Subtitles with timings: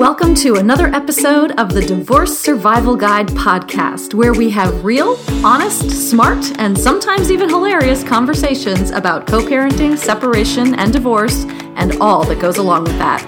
[0.00, 5.90] Welcome to another episode of the Divorce Survival Guide podcast, where we have real, honest,
[6.08, 11.44] smart, and sometimes even hilarious conversations about co parenting, separation, and divorce,
[11.76, 13.22] and all that goes along with that.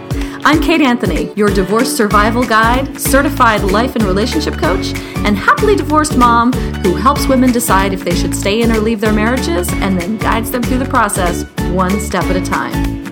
[0.47, 4.95] I'm Kate Anthony, your divorce survival guide, certified life and relationship coach,
[5.27, 9.03] and happily divorced mom who helps women decide if they should stay in or leave
[9.03, 11.45] their marriages and then guides them through the process
[11.75, 13.12] one step at a time.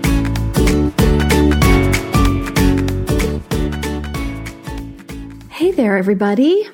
[5.80, 6.68] There, everybody.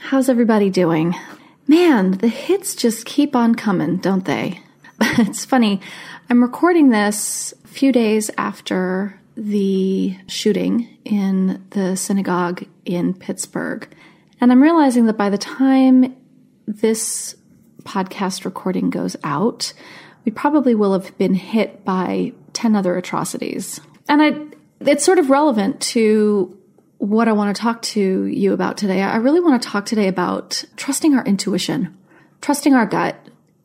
[0.00, 1.14] How's everybody doing?
[1.66, 4.62] Man, the hits just keep on coming, don't they?
[5.02, 5.82] it's funny.
[6.30, 13.86] I'm recording this a few days after the shooting in the synagogue in Pittsburgh.
[14.40, 16.16] And I'm realizing that by the time
[16.66, 17.36] this
[17.82, 19.74] podcast recording goes out,
[20.24, 23.78] we probably will have been hit by 10 other atrocities.
[24.08, 26.57] And I, it's sort of relevant to
[26.98, 29.02] what I want to talk to you about today.
[29.02, 31.96] I really want to talk today about trusting our intuition,
[32.40, 33.16] trusting our gut,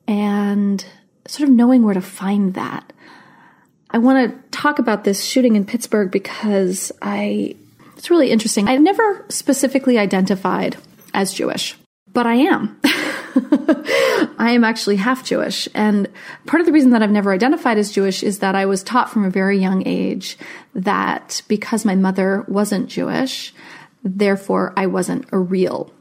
[0.07, 0.83] and
[1.27, 2.93] sort of knowing where to find that.
[3.89, 7.55] I want to talk about this shooting in Pittsburgh because I
[7.97, 8.67] it's really interesting.
[8.67, 10.77] I never specifically identified
[11.13, 11.75] as Jewish,
[12.11, 12.79] but I am.
[14.37, 15.67] I am actually half Jewish.
[15.73, 16.09] And
[16.45, 19.09] part of the reason that I've never identified as Jewish is that I was taught
[19.09, 20.37] from a very young age
[20.75, 23.53] that because my mother wasn't Jewish,
[24.03, 25.91] therefore I wasn't a real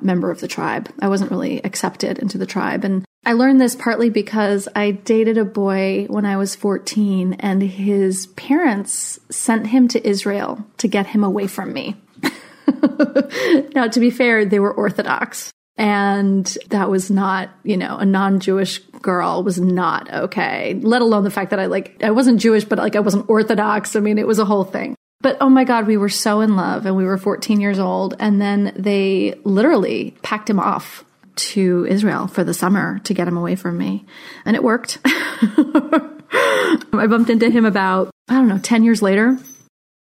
[0.00, 0.92] member of the tribe.
[1.00, 2.84] I wasn't really accepted into the tribe.
[2.84, 7.62] And I learned this partly because I dated a boy when I was 14 and
[7.62, 11.96] his parents sent him to Israel to get him away from me.
[13.74, 15.52] now, to be fair, they were Orthodox.
[15.76, 21.24] And that was not, you know, a non Jewish girl was not okay, let alone
[21.24, 23.96] the fact that I like, I wasn't Jewish, but like I wasn't Orthodox.
[23.96, 24.94] I mean, it was a whole thing.
[25.22, 28.16] But oh my God, we were so in love and we were 14 years old.
[28.18, 31.04] And then they literally packed him off
[31.34, 34.04] to Israel for the summer to get him away from me.
[34.44, 34.98] And it worked.
[35.04, 39.38] I bumped into him about, I don't know, 10 years later.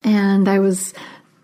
[0.03, 0.95] And I was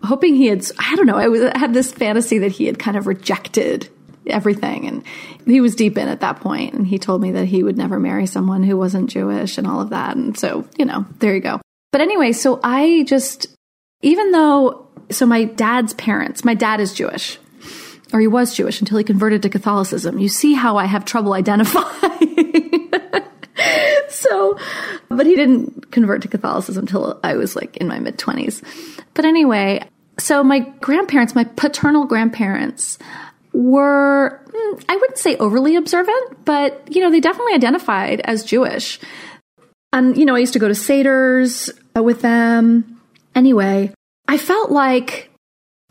[0.03, 2.79] hoping he had, I don't know, I, was, I had this fantasy that he had
[2.79, 3.89] kind of rejected
[4.27, 4.87] everything.
[4.87, 5.03] And
[5.45, 7.99] he was deep in at that point, and he told me that he would never
[7.99, 10.15] marry someone who wasn't Jewish and all of that.
[10.15, 11.61] And so, you know, there you go.
[11.91, 13.47] But anyway, so I just,
[14.01, 17.39] even though, so my dad's parents, my dad is Jewish,
[18.13, 20.19] or he was Jewish until he converted to Catholicism.
[20.19, 22.91] You see how I have trouble identifying.
[24.09, 24.57] so,
[25.09, 28.61] but he didn't convert to Catholicism until I was like in my mid 20s.
[29.13, 29.87] But anyway,
[30.17, 32.97] so my grandparents, my paternal grandparents,
[33.55, 38.99] were, hmm, I wouldn't say overly observant, but, you know, they definitely identified as Jewish.
[39.93, 42.99] And, you know, I used to go to Seder's with them.
[43.33, 43.93] Anyway,
[44.27, 45.29] I felt like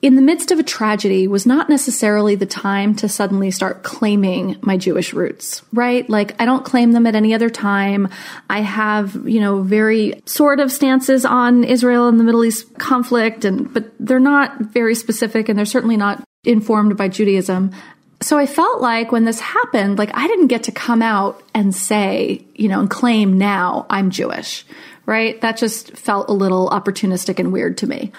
[0.03, 4.59] in the midst of a tragedy was not necessarily the time to suddenly start claiming
[4.61, 6.07] my Jewish roots, right?
[6.11, 8.09] Like I don't claim them at any other time.
[8.51, 13.47] I have, you know, very sort of stances on Israel and the Middle East conflict
[13.47, 17.73] and but they're not very specific and they're certainly not informed by Judaism.
[18.21, 21.75] So I felt like when this happened, like I didn't get to come out and
[21.75, 24.65] say, you know, and claim now I'm Jewish,
[25.05, 25.41] right?
[25.41, 28.13] That just felt a little opportunistic and weird to me.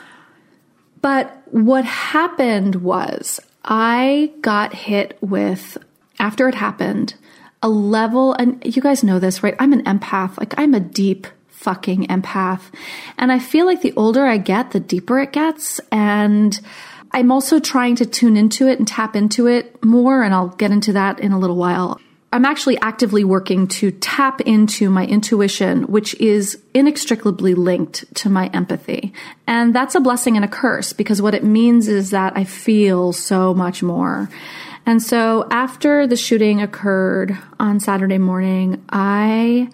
[1.02, 5.78] But what happened was I got hit with,
[6.20, 7.16] after it happened,
[7.64, 9.56] a level, and you guys know this, right?
[9.60, 10.38] I'm an empath.
[10.38, 12.62] Like I'm a deep fucking empath.
[13.18, 15.80] And I feel like the older I get, the deeper it gets.
[15.92, 16.60] And
[17.12, 20.72] I'm also trying to tune into it and tap into it more, and I'll get
[20.72, 22.00] into that in a little while.
[22.36, 28.48] I'm actually actively working to tap into my intuition, which is inextricably linked to my
[28.48, 29.14] empathy.
[29.48, 33.14] And that's a blessing and a curse because what it means is that I feel
[33.14, 34.30] so much more.
[34.86, 39.70] And so after the shooting occurred on Saturday morning, I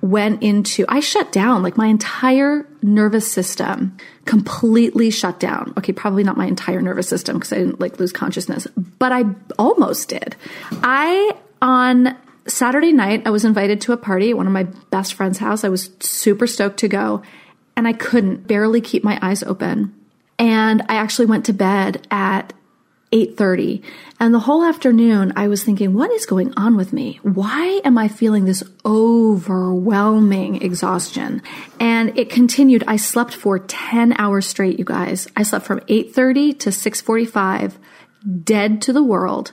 [0.00, 3.96] went into, I shut down like my entire nervous system
[4.26, 5.72] completely shut down.
[5.78, 8.66] Okay, probably not my entire nervous system because I didn't like lose consciousness,
[8.98, 9.24] but I
[9.58, 10.36] almost did.
[10.72, 15.14] I, on Saturday night, I was invited to a party at one of my best
[15.14, 15.64] friend's house.
[15.64, 17.22] I was super stoked to go
[17.76, 19.94] and I couldn't barely keep my eyes open.
[20.38, 22.52] And I actually went to bed at
[23.16, 23.82] 8:30
[24.20, 27.18] and the whole afternoon I was thinking what is going on with me?
[27.22, 31.40] Why am I feeling this overwhelming exhaustion?
[31.80, 32.84] And it continued.
[32.86, 35.28] I slept for 10 hours straight you guys.
[35.34, 37.78] I slept from 8:30 to 6:45
[38.44, 39.52] dead to the world.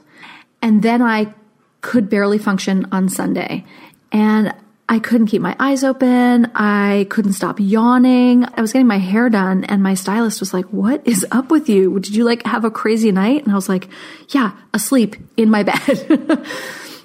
[0.62, 1.34] And then I
[1.80, 3.66] could barely function on Sunday.
[4.12, 4.54] And
[4.90, 6.52] I couldn't keep my eyes open.
[6.56, 8.46] I couldn't stop yawning.
[8.46, 11.70] I was getting my hair done and my stylist was like, what is up with
[11.70, 12.00] you?
[12.00, 13.44] Did you like have a crazy night?
[13.44, 13.88] And I was like,
[14.30, 16.48] yeah, asleep in my bed.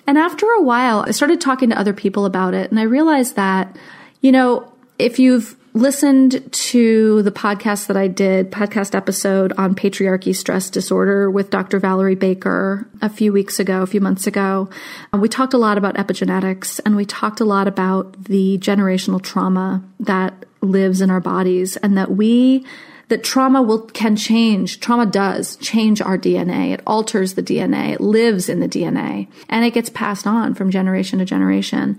[0.07, 3.37] and after a while, I started talking to other people about it and I realized
[3.37, 3.77] that,
[4.21, 10.35] you know, if you've listened to the podcast that I did, podcast episode on patriarchy
[10.35, 11.79] stress disorder with Dr.
[11.79, 14.69] Valerie Baker a few weeks ago, a few months ago.
[15.13, 19.83] We talked a lot about epigenetics and we talked a lot about the generational trauma
[20.01, 22.65] that lives in our bodies and that we
[23.09, 28.01] that trauma will can change trauma does change our dna it alters the dna it
[28.01, 31.97] lives in the dna and it gets passed on from generation to generation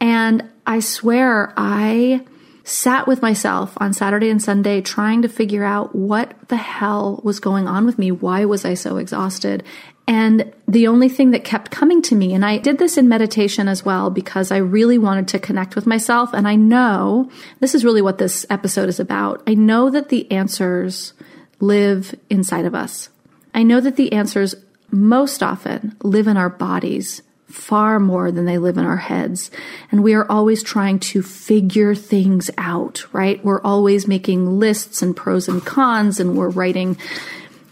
[0.00, 2.20] and i swear i
[2.64, 7.38] sat with myself on Saturday and Sunday trying to figure out what the hell was
[7.38, 8.10] going on with me.
[8.10, 9.62] Why was I so exhausted?
[10.06, 13.68] And the only thing that kept coming to me, and I did this in meditation
[13.68, 16.32] as well because I really wanted to connect with myself.
[16.34, 17.30] And I know
[17.60, 19.42] this is really what this episode is about.
[19.46, 21.14] I know that the answers
[21.60, 23.08] live inside of us.
[23.54, 24.54] I know that the answers
[24.90, 27.22] most often live in our bodies
[27.54, 29.50] far more than they live in our heads.
[29.92, 33.42] And we are always trying to figure things out, right?
[33.44, 36.98] We're always making lists and pros and cons and we're writing,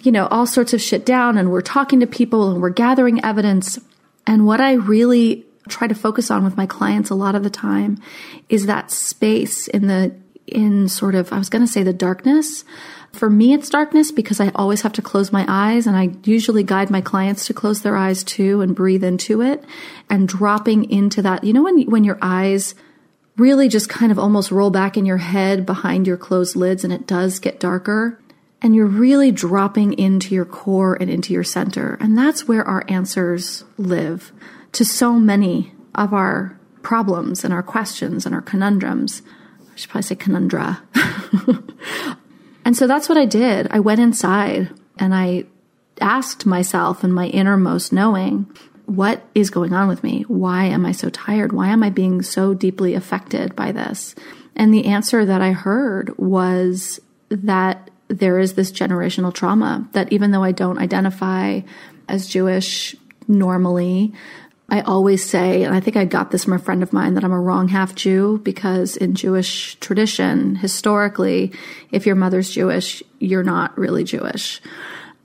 [0.01, 3.25] you know, all sorts of shit down and we're talking to people and we're gathering
[3.25, 3.79] evidence.
[4.27, 7.51] And what I really try to focus on with my clients a lot of the
[7.51, 7.99] time
[8.49, 10.15] is that space in the,
[10.47, 12.65] in sort of, I was going to say the darkness
[13.13, 16.63] for me, it's darkness because I always have to close my eyes, and I usually
[16.63, 19.65] guide my clients to close their eyes too and breathe into it
[20.09, 21.45] and dropping into that.
[21.45, 22.75] You know, when, when your eyes
[23.37, 26.93] really just kind of almost roll back in your head behind your closed lids and
[26.93, 28.19] it does get darker,
[28.63, 31.99] and you're really dropping into your core and into your center.
[32.01, 34.33] And that's where our answers live
[34.73, 39.23] to so many of our problems and our questions and our conundrums.
[39.73, 40.81] I should probably say conundra.
[42.65, 43.69] And so that's what I did.
[43.71, 45.45] I went inside and I
[46.01, 48.51] asked myself in my innermost knowing,
[48.87, 50.23] what is going on with me?
[50.29, 51.53] Why am I so tired?
[51.53, 54.15] Why am I being so deeply affected by this?
[54.57, 60.31] And the answer that I heard was that there is this generational trauma that even
[60.31, 61.61] though I don't identify
[62.09, 62.95] as Jewish
[63.29, 64.13] normally,
[64.73, 67.25] I always say, and I think I got this from a friend of mine, that
[67.25, 71.53] I'm a wrong half Jew because in Jewish tradition, historically,
[71.91, 74.63] if your mother's Jewish, you're not really Jewish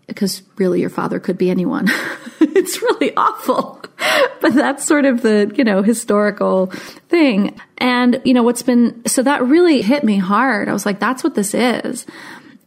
[0.06, 1.88] because really your father could be anyone.
[2.42, 3.82] it's really awful.
[4.42, 6.66] but that's sort of the, you know, historical
[7.08, 7.58] thing.
[7.78, 10.68] And, you know, what's been, so that really hit me hard.
[10.68, 12.06] I was like, that's what this is.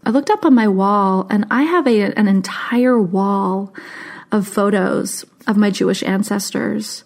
[0.06, 3.74] I looked up on my wall and I have a, an entire wall
[4.32, 7.04] of photos of my Jewish ancestors.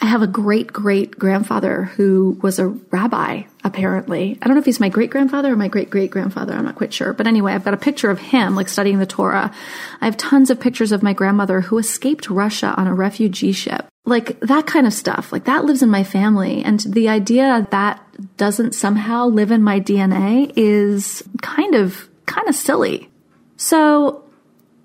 [0.00, 4.38] I have a great great grandfather who was a rabbi, apparently.
[4.40, 6.52] I don't know if he's my great grandfather or my great great grandfather.
[6.52, 7.12] I'm not quite sure.
[7.12, 9.52] But anyway, I've got a picture of him, like studying the Torah.
[10.00, 13.86] I have tons of pictures of my grandmother who escaped Russia on a refugee ship.
[14.04, 15.32] Like that kind of stuff.
[15.32, 16.62] Like that lives in my family.
[16.62, 18.00] And the idea that
[18.36, 23.10] doesn't somehow live in my DNA is kind of, kind of silly.
[23.56, 24.24] So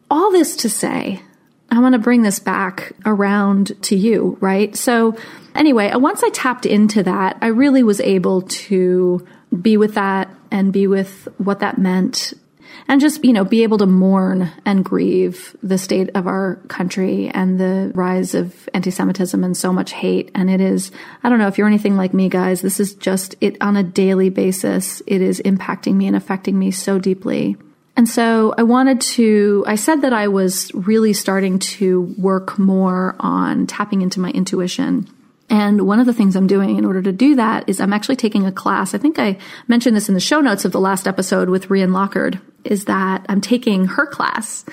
[0.09, 1.21] all this to say,
[1.73, 4.75] I want to bring this back around to you, right?
[4.75, 5.17] So,
[5.55, 9.25] anyway, uh, once I tapped into that, I really was able to
[9.59, 12.33] be with that and be with what that meant
[12.88, 17.29] and just, you know, be able to mourn and grieve the state of our country
[17.29, 20.29] and the rise of anti Semitism and so much hate.
[20.36, 20.91] And it is,
[21.24, 23.83] I don't know if you're anything like me, guys, this is just it on a
[23.83, 25.01] daily basis.
[25.07, 27.57] It is impacting me and affecting me so deeply.
[27.95, 33.15] And so I wanted to, I said that I was really starting to work more
[33.19, 35.07] on tapping into my intuition.
[35.50, 38.15] And one of the things I'm doing in order to do that is I'm actually
[38.15, 38.95] taking a class.
[38.95, 41.93] I think I mentioned this in the show notes of the last episode with Rian
[41.93, 44.65] Lockard, is that I'm taking her class.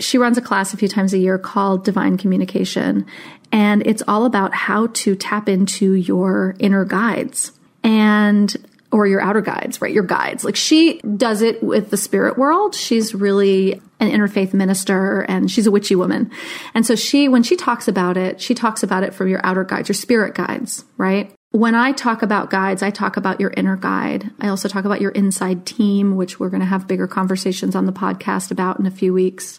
[0.00, 3.06] She runs a class a few times a year called Divine Communication.
[3.52, 7.52] And it's all about how to tap into your inner guides.
[7.84, 8.56] And
[8.94, 9.92] or your outer guides, right?
[9.92, 10.44] Your guides.
[10.44, 12.76] Like she does it with the spirit world.
[12.76, 16.30] She's really an interfaith minister and she's a witchy woman.
[16.74, 19.64] And so she, when she talks about it, she talks about it from your outer
[19.64, 21.32] guides, your spirit guides, right?
[21.50, 24.30] When I talk about guides, I talk about your inner guide.
[24.40, 27.86] I also talk about your inside team, which we're going to have bigger conversations on
[27.86, 29.58] the podcast about in a few weeks.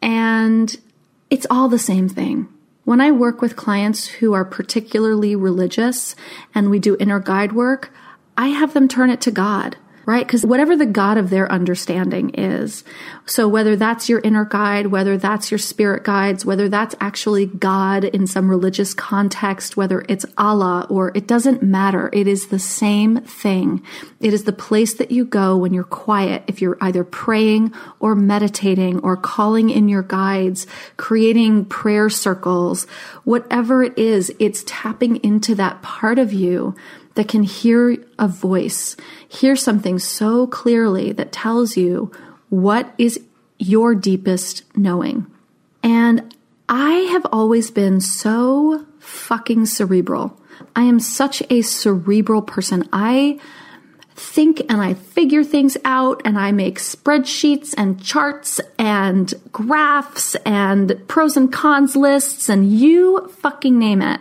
[0.00, 0.76] And
[1.28, 2.46] it's all the same thing.
[2.84, 6.14] When I work with clients who are particularly religious
[6.54, 7.92] and we do inner guide work,
[8.36, 9.76] I have them turn it to God.
[10.06, 10.24] right?
[10.24, 12.84] Because whatever the God of their understanding is.
[13.26, 18.04] So whether that's your inner guide, whether that's your spirit guides, whether that's actually God
[18.04, 22.08] in some religious context, whether it's Allah or it doesn't matter.
[22.12, 23.82] It is the same thing.
[24.20, 26.44] It is the place that you go when you're quiet.
[26.46, 32.84] If you're either praying or meditating or calling in your guides, creating prayer circles,
[33.24, 36.76] whatever it is, it's tapping into that part of you
[37.16, 38.96] that can hear a voice,
[39.28, 42.12] hear something so clearly that tells you
[42.48, 43.20] what is
[43.58, 45.26] your deepest knowing.
[45.82, 46.34] And
[46.68, 50.38] I have always been so fucking cerebral.
[50.74, 52.88] I am such a cerebral person.
[52.92, 53.40] I
[54.14, 61.02] think and I figure things out and I make spreadsheets and charts and graphs and
[61.06, 64.20] pros and cons lists and you fucking name it.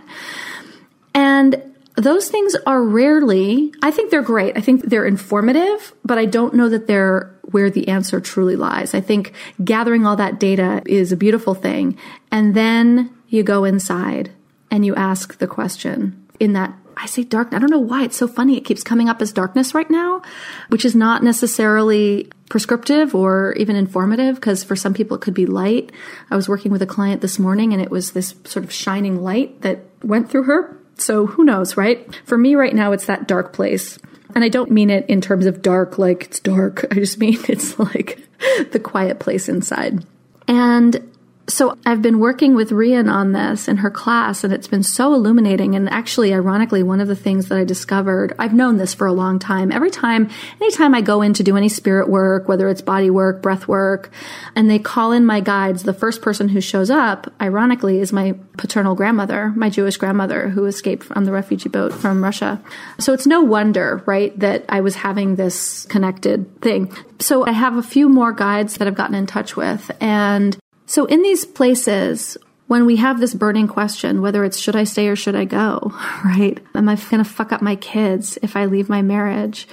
[1.14, 4.58] And those things are rarely, I think they're great.
[4.58, 8.94] I think they're informative, but I don't know that they're where the answer truly lies.
[8.94, 9.34] I think
[9.64, 11.98] gathering all that data is a beautiful thing.
[12.32, 14.32] And then you go inside
[14.72, 17.54] and you ask the question in that I say dark.
[17.54, 18.58] I don't know why it's so funny.
[18.58, 20.22] It keeps coming up as darkness right now,
[20.70, 25.46] which is not necessarily prescriptive or even informative because for some people it could be
[25.46, 25.92] light.
[26.30, 29.22] I was working with a client this morning and it was this sort of shining
[29.22, 32.20] light that went through her so who knows, right?
[32.26, 34.00] For me right now, it's that dark place.
[34.34, 36.86] And I don't mean it in terms of dark, like it's dark.
[36.92, 38.20] I just mean it's like
[38.72, 40.06] the quiet place inside.
[40.48, 41.12] And
[41.48, 45.14] so I've been working with Rian on this in her class, and it's been so
[45.14, 45.76] illuminating.
[45.76, 49.14] And actually, ironically, one of the things that I discovered, I've known this for a
[49.14, 49.72] long time.
[49.72, 53.42] Every time, anytime I go in to do any spirit work, whether it's body work,
[53.42, 54.10] breath work,
[54.56, 58.36] and they call in my guides, the first person who shows up, ironically, is my
[58.58, 62.62] paternal grandmother, my Jewish grandmother who escaped on the refugee boat from Russia.
[63.00, 66.92] So it's no wonder, right, that I was having this connected thing.
[67.20, 71.06] So I have a few more guides that I've gotten in touch with, and so,
[71.06, 72.38] in these places,
[72.68, 75.94] when we have this burning question, whether it's should I stay or should I go,
[76.26, 76.60] right?
[76.74, 79.68] Am I going to fuck up my kids if I leave my marriage?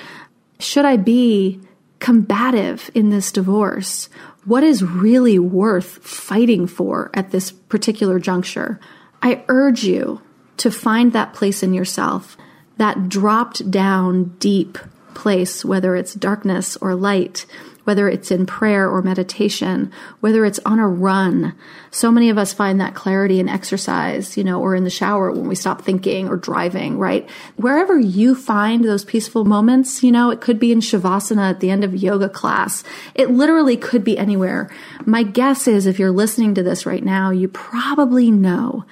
[0.58, 1.60] Should I be
[1.98, 4.08] combative in this divorce?
[4.44, 8.80] What is really worth fighting for at this particular juncture?
[9.22, 10.20] I urge you
[10.58, 12.36] to find that place in yourself,
[12.76, 14.78] that dropped down deep
[15.14, 17.46] place, whether it's darkness or light
[17.84, 21.54] whether it's in prayer or meditation, whether it's on a run.
[21.90, 25.32] So many of us find that clarity in exercise, you know, or in the shower
[25.32, 27.28] when we stop thinking or driving, right?
[27.56, 31.70] Wherever you find those peaceful moments, you know, it could be in Shavasana at the
[31.70, 32.84] end of yoga class.
[33.14, 34.70] It literally could be anywhere.
[35.04, 38.84] My guess is if you're listening to this right now, you probably know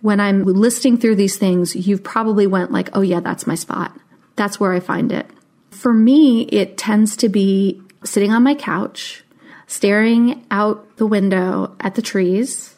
[0.00, 3.96] when I'm listing through these things, you've probably went like, oh yeah, that's my spot.
[4.36, 5.26] That's where I find it.
[5.70, 9.24] For me, it tends to be sitting on my couch,
[9.66, 12.74] staring out the window at the trees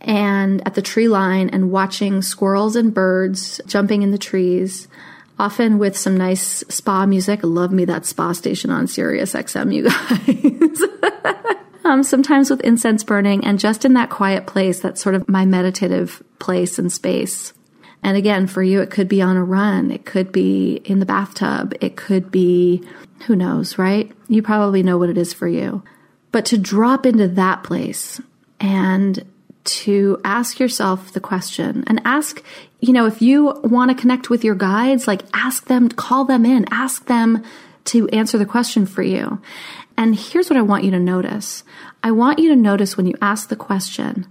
[0.00, 4.88] and at the tree line and watching squirrels and birds jumping in the trees,
[5.38, 7.40] often with some nice spa music.
[7.42, 9.82] Love me that spa station on Sirius XM, you
[11.22, 11.56] guys.
[11.84, 15.44] um, sometimes with incense burning and just in that quiet place, that's sort of my
[15.44, 17.52] meditative place and space.
[18.02, 19.90] And again, for you, it could be on a run.
[19.90, 21.74] It could be in the bathtub.
[21.80, 22.82] It could be
[23.26, 24.10] who knows, right?
[24.28, 25.82] You probably know what it is for you.
[26.32, 28.20] But to drop into that place
[28.60, 29.24] and
[29.62, 32.42] to ask yourself the question and ask,
[32.80, 36.46] you know, if you want to connect with your guides, like ask them, call them
[36.46, 37.44] in, ask them
[37.86, 39.40] to answer the question for you.
[39.96, 41.62] And here's what I want you to notice.
[42.02, 44.26] I want you to notice when you ask the question,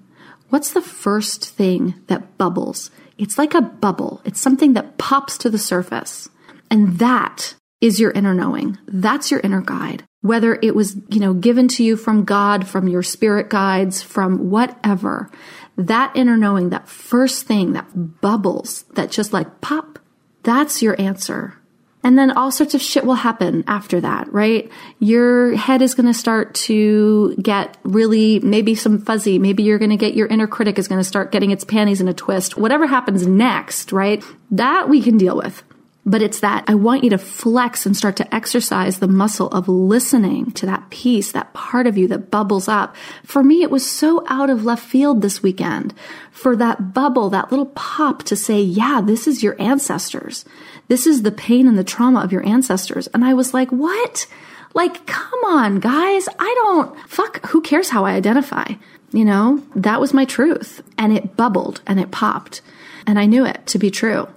[0.50, 2.90] what's the first thing that bubbles?
[3.18, 4.22] It's like a bubble.
[4.26, 6.30] It's something that pops to the surface.
[6.72, 8.78] And that is your inner knowing.
[8.88, 10.04] That's your inner guide.
[10.22, 14.50] Whether it was, you know, given to you from God, from your spirit guides, from
[14.50, 15.32] whatever,
[15.78, 19.98] that inner knowing, that first thing that bubbles, that just like pop,
[20.44, 21.56] that's your answer.
[22.04, 24.72] And then all sorts of shit will happen after that, right?
[25.00, 29.38] Your head is going to start to get really, maybe some fuzzy.
[29.38, 32.00] Maybe you're going to get your inner critic is going to start getting its panties
[32.00, 32.58] in a twist.
[32.58, 34.24] Whatever happens next, right?
[34.52, 35.62] That we can deal with.
[36.06, 39.68] But it's that I want you to flex and start to exercise the muscle of
[39.68, 42.96] listening to that piece, that part of you that bubbles up.
[43.24, 45.94] For me, it was so out of left field this weekend
[46.32, 50.46] for that bubble, that little pop to say, yeah, this is your ancestors.
[50.88, 53.08] This is the pain and the trauma of your ancestors.
[53.08, 54.26] And I was like, what?
[54.74, 56.28] Like, come on, guys.
[56.40, 58.74] I don't, fuck, who cares how I identify?
[59.12, 60.82] You know, that was my truth.
[60.98, 62.62] And it bubbled and it popped.
[63.06, 64.28] And I knew it to be true.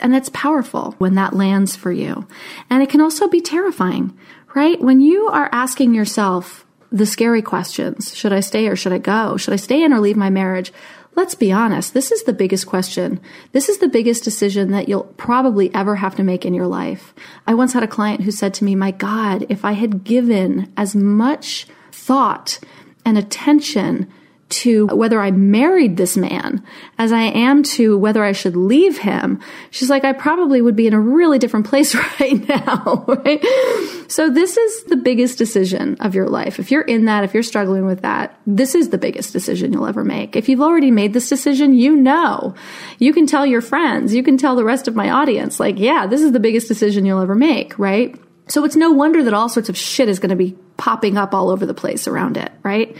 [0.00, 2.26] And it's powerful when that lands for you.
[2.68, 4.16] And it can also be terrifying,
[4.54, 4.80] right?
[4.80, 9.36] When you are asking yourself the scary questions should I stay or should I go?
[9.36, 10.72] Should I stay in or leave my marriage?
[11.14, 13.20] Let's be honest, this is the biggest question.
[13.52, 17.12] This is the biggest decision that you'll probably ever have to make in your life.
[17.46, 20.72] I once had a client who said to me, My God, if I had given
[20.76, 22.60] as much thought
[23.04, 24.10] and attention
[24.50, 26.64] to whether I married this man
[26.98, 29.40] as I am to whether I should leave him.
[29.70, 33.44] She's like, I probably would be in a really different place right now, right?
[34.08, 36.58] So this is the biggest decision of your life.
[36.58, 39.86] If you're in that, if you're struggling with that, this is the biggest decision you'll
[39.86, 40.36] ever make.
[40.36, 42.54] If you've already made this decision, you know.
[42.98, 46.06] You can tell your friends, you can tell the rest of my audience, like, yeah,
[46.06, 48.18] this is the biggest decision you'll ever make, right?
[48.48, 51.34] So it's no wonder that all sorts of shit is going to be popping up
[51.34, 52.96] all over the place around it, right?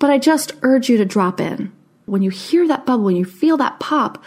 [0.00, 1.70] But I just urge you to drop in.
[2.06, 4.20] When you hear that bubble, when you feel that pop,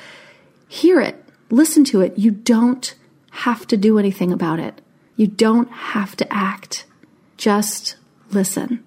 [0.70, 2.18] hear it, listen to it.
[2.18, 2.96] You don't
[3.32, 4.80] have to do anything about it.
[5.18, 6.86] You don't have to act.
[7.36, 7.98] Just
[8.32, 8.82] listen.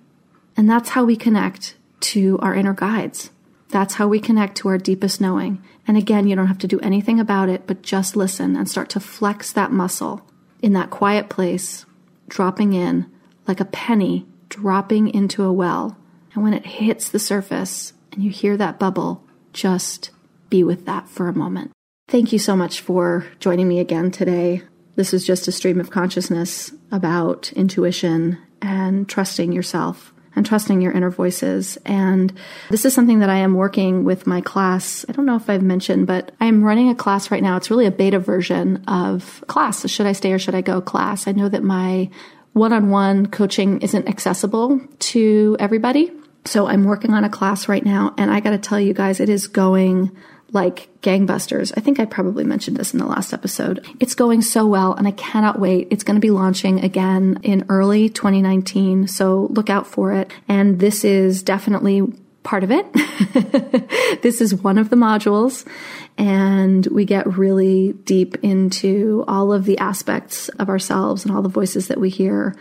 [0.57, 3.31] And that's how we connect to our inner guides.
[3.69, 5.63] That's how we connect to our deepest knowing.
[5.87, 8.89] And again, you don't have to do anything about it, but just listen and start
[8.91, 10.23] to flex that muscle
[10.63, 11.85] in that quiet place,
[12.29, 13.11] dropping in
[13.47, 15.97] like a penny dropping into a well
[16.37, 19.25] and when it hits the surface and you hear that bubble,
[19.55, 20.11] just
[20.51, 21.73] be with that for a moment.
[22.09, 24.63] Thank you so much for joining me again today.
[24.97, 30.93] This is just a stream of consciousness about intuition and trusting yourself and trusting your
[30.93, 31.79] inner voices.
[31.87, 32.35] And
[32.69, 35.07] this is something that I am working with my class.
[35.09, 37.57] I don't know if I've mentioned, but I'm running a class right now.
[37.57, 39.89] It's really a beta version of class.
[39.89, 41.27] Should I stay or should I go class?
[41.27, 42.11] I know that my
[42.53, 46.13] one on one coaching isn't accessible to everybody.
[46.47, 49.21] So I'm working on a class right now, and I got to tell you guys,
[49.21, 50.17] it is going
[50.53, 51.73] like gangbusters.
[51.77, 53.85] I think I probably mentioned this in the last episode.
[54.01, 55.89] It's going so well, and I cannot wait.
[55.91, 60.31] It's going to be launching again in early 2019, so look out for it.
[60.49, 62.03] And this is definitely
[62.43, 62.91] part of it.
[64.23, 65.67] this is one of the modules,
[66.17, 71.49] and we get really deep into all of the aspects of ourselves and all the
[71.49, 72.55] voices that we hear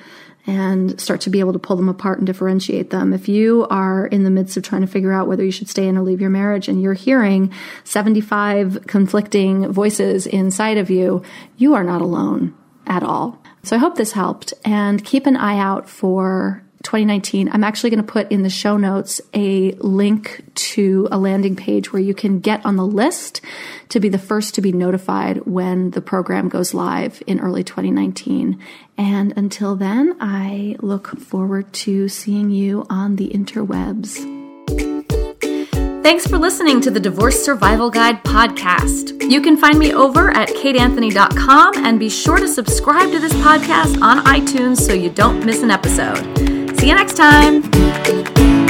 [0.48, 3.14] and start to be able to pull them apart and differentiate them.
[3.14, 5.88] If you are in the midst of trying to figure out whether you should stay
[5.88, 7.51] in or leave your marriage and you're hearing
[7.84, 11.24] 75 conflicting voices inside of you,
[11.58, 12.53] you are not alone
[12.86, 13.42] at all.
[13.64, 18.06] So I hope this helped and keep an eye out for 2019, I'm actually going
[18.06, 22.40] to put in the show notes a link to a landing page where you can
[22.40, 23.42] get on the list
[23.90, 28.60] to be the first to be notified when the program goes live in early 2019.
[28.98, 34.32] And until then, I look forward to seeing you on the interwebs.
[36.04, 39.28] Thanks for listening to the Divorce Survival Guide podcast.
[39.28, 44.00] You can find me over at kateanthony.com and be sure to subscribe to this podcast
[44.04, 46.54] on iTunes so you don't miss an episode.
[46.86, 48.65] See you next time.